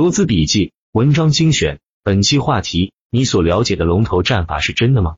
[0.00, 1.78] 投资笔记，文章精选。
[2.02, 5.16] 本期话题：你所了解的龙头战法是真的吗？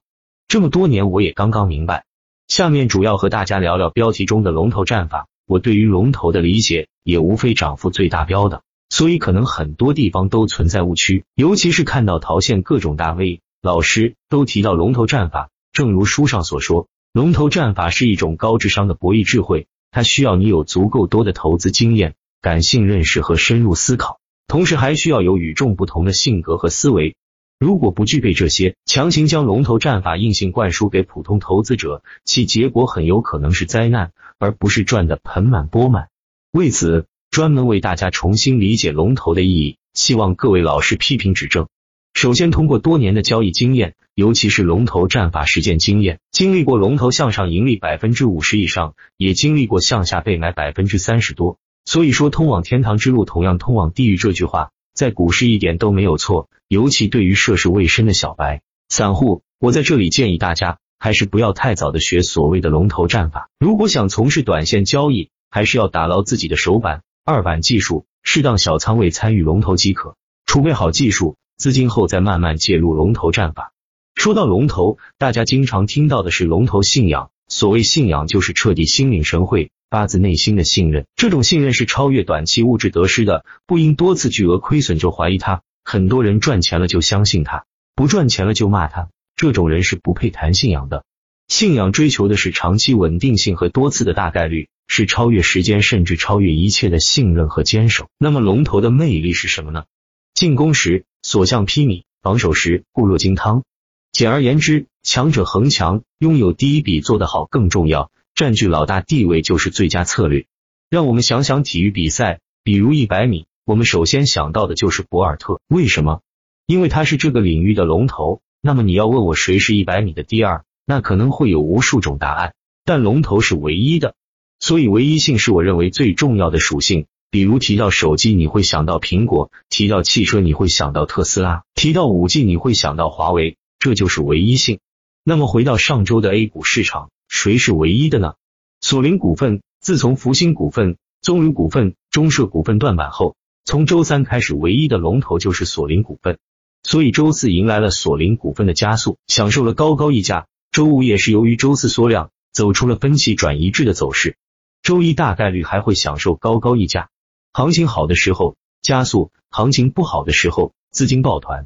[0.48, 2.04] 这么多年，我也刚刚明白。
[2.48, 5.28] 下面主要和大家聊聊标题中的龙头战法。
[5.46, 11.24] 我对于龙头的理解，也无非涨幅最大标的，所以可能很多地方都存在误区。
[11.36, 24.18] 尤其是看到陶县各种大 V 老师都提到龙头战法，正如书上所说，龙头战法是一种高智商的博弈智慧，它需要你有足够多的投资经验、感性认识和深入思考。
[24.46, 27.14] 同时还需要有与众不同的性格和思维。
[27.58, 36.08] 如果不具备这些，强行将龙头战法硬性灌输给普通投资者，其结果很有可能是灾难，而不是赚得盆满钵满。
[36.50, 41.68] 为此，专门为大家重新理解龙头的意义，希望各位老师批评指正。
[42.14, 51.58] 首先，通过多年的交易经验，尤其是龙头战法实践经验，经历过龙头向上盈利百分之五十以上，也经历过向下被买百分之三十多。
[51.84, 56.48] 所以说，通往天堂之路同样通往地狱这句话，在股市一点都没有错。
[56.68, 63.50] 尤其对于涉世未深的小白散户，我在这里建议大家，还是不要太早的学所谓的龙头战法。
[63.58, 70.16] 如果想从事短线交易，还是要打牢自己的手板、二板技术，适当小仓位参与龙头即可。
[70.46, 73.72] 储备好技术资金后，再慢慢介入龙头战法。
[74.14, 77.30] 说到龙头，大家经常听到的是龙头信仰。
[77.48, 79.70] 所谓信仰，就是彻底心领神会。
[79.92, 85.60] 发自内心的信任，这种信任是超越短期物质得失的，不因多次巨额亏损就怀疑他。
[85.84, 91.04] 很多人赚钱了就相信他，不赚钱了就骂他，这种人是不配谈信仰的。
[91.46, 98.08] 信仰追求的是长期稳定性和多次的大概率，是超越时间甚至超越一切的信任和坚守。
[98.16, 99.84] 那么龙头的魅力是什么呢？
[100.32, 103.62] 进攻时所向披靡，防守时固若金汤。
[104.10, 108.10] 简而言之，强者恒强，拥有第一笔做得好更重要。
[108.34, 110.46] 占据老大地位就是最佳策略。
[110.90, 115.60] 让我们想想体育比赛，比如一百米，我们首先想到的就是博尔特。
[115.68, 116.20] 为什么？
[116.66, 118.40] 因为他是这个领域的龙头。
[118.60, 122.54] 那么你要问我谁是一百米的第二，那可能会有无数种答案。
[122.84, 124.14] 但龙头是唯一的，
[124.60, 127.06] 所以唯一性是我认为最重要的属性。
[127.30, 133.56] 比如提到手机，你会想到苹果；提到汽车，你会想到特斯拉；提到五 G，你会想到华为。
[133.78, 134.78] 这就是唯一性。
[135.24, 137.10] 那么回到上周的 A 股市场。
[137.32, 138.34] 谁是唯一的呢？
[138.82, 146.38] 索林股份自从福星股份、棕榈股份、中设股份断板后，从周三开始，唯一的龙头就是索林股份。
[146.82, 150.46] 所以周四迎来了索林股份的加速，享受了高高溢价。
[150.72, 154.36] 周五也是由于周四缩量，走出了分歧转移制的走势。
[154.82, 157.08] 周一大概率还会享受高高溢价。
[157.54, 161.64] 行情好的时候加速，行情不好的时候资金抱团，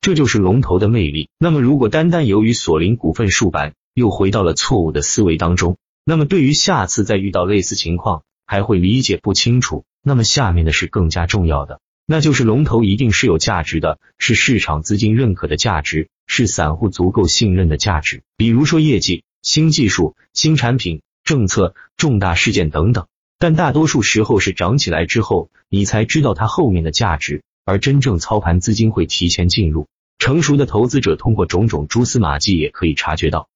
[0.00, 1.28] 这就是龙头的魅力。
[1.38, 5.76] 那么如果单单由于索林股份竖板，又回到了错误的思维当中。
[6.04, 9.84] 那么，对于下次再遇到类似情况，还会理解不清楚。
[10.02, 18.22] 那么，下面的是更加重要的，那就是龙头一定是有价值的，是市场资金认可的价值，是散户足够信任的价值。
[18.38, 23.06] 比如说业绩、新技术、新产品、政策、重大事件等等。
[23.38, 29.86] 但大多数时候是涨起来之后，你才知道它后面的价值，而真正操盘资金会提前进入。
[30.18, 33.48] 成熟的投资者通过种种蛛丝马迹也可以察觉到。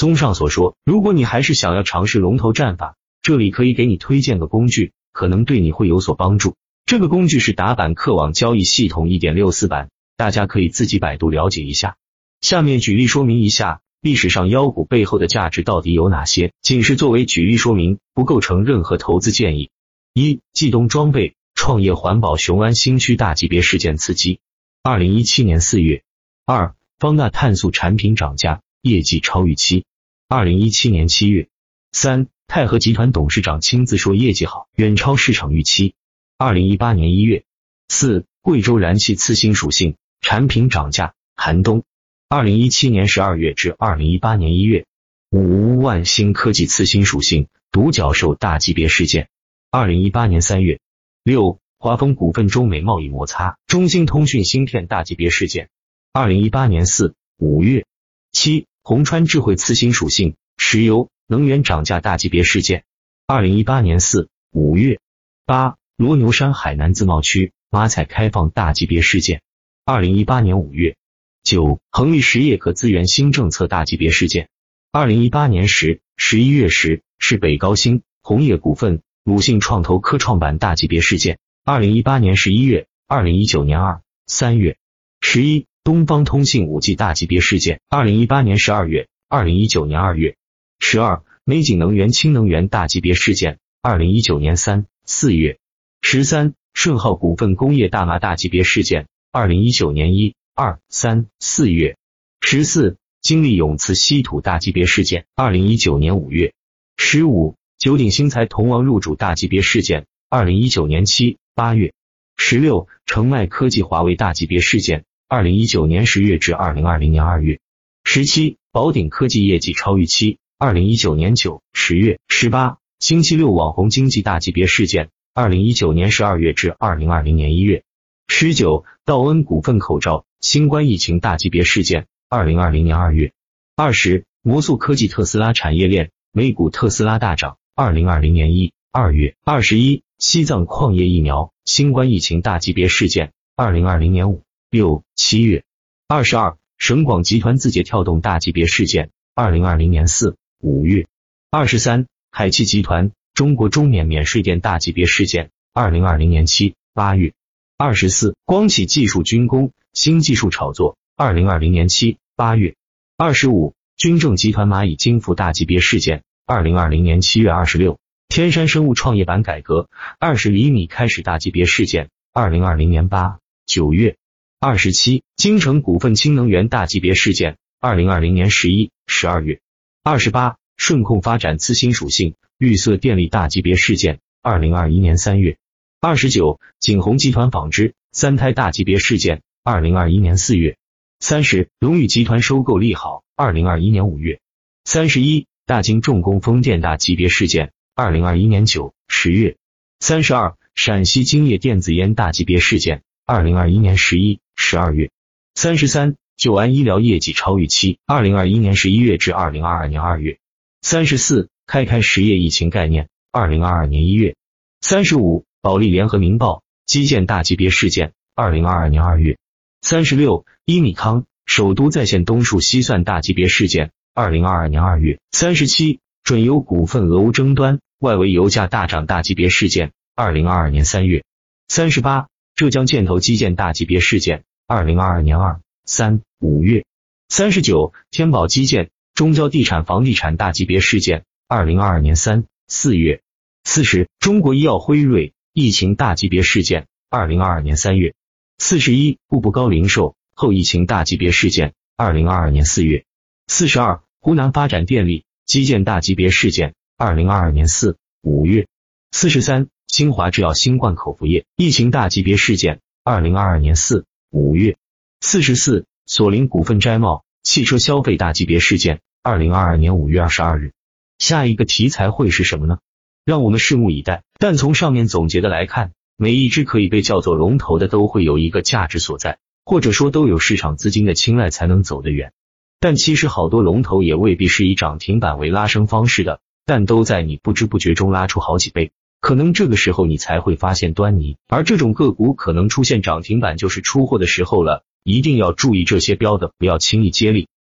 [0.00, 6.56] 综上所说，如果你还是想要尝试龙头战法，这里可以给你推荐个工具，可能对你会有所帮助。
[6.86, 11.98] 这个工具是打板客网交易系统一点六四版，大家可以自己百度了解一下。
[12.40, 19.68] 下面举例说明一下历史上妖股背后的价值到底有哪些，仅是作为举例说明，不构成任何投资建议。
[20.14, 24.40] 一、冀东装备创业环保雄安新区大级别事件刺激。
[24.82, 26.04] 二零一七年四月。
[26.46, 29.84] 二、方大碳素产品涨价，业绩超预期。
[30.32, 31.48] 二零一七年七月，
[31.90, 35.96] 三泰和集团董事长亲自说业绩好，远超市场预期。
[36.38, 37.42] 二零一八年一月，
[37.88, 41.82] 四贵州燃气次新属性产品涨价，寒冬。
[42.28, 44.86] 二零一七年十二月至二零一八年一月，
[45.30, 49.30] 五万新科技次新属性独角兽大级别事件。
[49.72, 50.78] 二零一八年三月，
[51.24, 55.70] 六华丰股份中美贸易摩擦，中兴通讯芯片大级别事件。
[56.12, 57.84] 二零一八年四五月，
[58.30, 58.68] 七。
[58.90, 62.82] 红川智慧次新属性石油能源涨价大级别事件。
[63.24, 64.98] 二零一八年四五月
[65.46, 69.42] 八罗牛山海南自贸区马采开放大级别事件。
[69.84, 70.96] 二零一八年五月
[71.44, 74.48] 九恒力实业可资源新政策大级别事件。
[74.90, 81.38] 二零一八年十十一月十是北高新红叶股份鲁信创投科创板大级别事件。
[81.64, 84.78] 二零一八年十一月二零一九年二三月
[85.20, 85.69] 十一。
[85.82, 90.36] 东方通信五 G 大级别事件，二零一八年十二月，二零一九年二月
[90.78, 95.58] 十二，美景能源氢能源大级别事件，二零一九年三四月
[96.02, 101.96] 十三，顺浩股份工业大麻大级别事件，二零一九年一、二、三、四月。
[102.42, 106.52] 十四，金利永磁稀土大级别事件，二零一九年五月。
[106.98, 111.94] 十五，九鼎新材铜王入主大级别事件，二零一九年七、八月。
[112.36, 117.60] 十六，成迈科技华为大级别事件，二零一九年十月至二零二零年二月。
[118.02, 122.18] 十七，宝鼎科技业绩超预期，二零一九年九、十月。
[122.26, 127.84] 十八，星期六网红经济大级别事件，二零一九年十二月至二零二零年一月。
[128.26, 133.32] 十九，道恩股份口罩新冠疫情大级别事件，二零二零年二月。
[133.76, 139.36] 二十，魔速科技特斯拉产业链，美股特斯拉大涨，二零二零年一、二月。
[139.44, 141.52] 二十一，西藏矿业疫苗。
[141.64, 145.64] 新冠疫情大级别事件，二零二零年五六七月
[146.06, 151.08] 二十二，省广集团字节跳动大级别事件，二零二零年四五月
[151.50, 157.32] 二十三，海汽集团中国中免免税店大级别事件，二零二零年七八月
[157.76, 162.76] 二十四，光启技术军工新技术炒作，二零二零年七八月
[163.16, 167.98] 二十五，军政集团蚂蚁金服大级别事件，二零二零年七月二十六。
[168.28, 169.90] 天山生物创业板改革，
[170.20, 174.16] 二十厘米开始大级别事件，二零二零年八九月
[174.62, 179.58] 二十七，京城股份氢能源大级别事件，二零二零年十一十二月
[180.04, 185.56] 二十八，顺控发展次新属性绿色电力大级别事件，二零二一年三月
[185.98, 190.76] 二十九，景宏集团纺织三胎大级别事件，二零二一年四月
[191.20, 194.40] 三十，龙宇集团收购利好，二零二一年五月
[194.84, 197.72] 三十一，大金重工风电大级别事件。
[197.94, 199.56] 二零二一年九十月
[200.00, 203.00] 三十二，陕西金业电子烟大级别事件。
[203.26, 205.10] 二零二一年十一十二月
[205.54, 207.98] 三十三，九安医疗业绩超预期。
[208.06, 210.38] 二零二一年十一月至二零二二年二月
[210.82, 213.08] 三十四，开开实业疫情概念。
[213.32, 214.36] 二零二二年一月
[214.80, 218.12] 三十五，保利联合民报基建大级别事件。
[218.36, 219.38] 二零二二年二月
[219.80, 223.90] 三十六，伊米康首都在线东数西算大级别事件。
[224.14, 227.80] 二零二二年二月三十七，准油股份俄乌争端。
[227.98, 231.24] 外围油价大涨大级别事件，二零二二年三月
[231.68, 236.84] 三十八，浙江建投基建大级别事件，二零二二年二三五月
[237.28, 243.20] 三十九，天宝基建、中交地产房地产大级别事件，二零二二年三四月
[243.64, 248.14] 四十，中国医药辉瑞疫情大级别事件，二零二二年三月
[248.58, 253.04] 四十一，步步高零售后疫情大级别事件，二零二二年四月
[253.48, 256.76] 四十二，湖南发展电力基建大级别事件。
[256.96, 258.68] 二零二二年四五月
[259.10, 262.80] 四十三，新华制药新冠口服液疫情大级别事件。
[263.02, 264.76] 二零二二年四五月
[265.20, 269.00] 四十四，索林股份摘帽汽车消费大级别事件。
[269.24, 270.72] 二零二二年五月二十二日，
[271.18, 272.78] 下一个题材会是什么呢？
[273.24, 274.22] 让我们拭目以待。
[274.38, 282.32] 但从上面总结的来看，每一只可以被叫做龙头的都会有一个价值所在，或者说都有市场资金的青睐才能走得远。
[282.78, 286.40] 但其实好多龙头也未必是以涨停板为拉升方式的。
[286.64, 291.36] 但都在你不知不觉中拉出好几倍，可能这个时候你才会发现端倪。
[291.48, 294.82] 而这种个股可能出现涨停板，就是出货的时候了。
[295.02, 297.48] 一定要注意这些标的，不要轻易接力。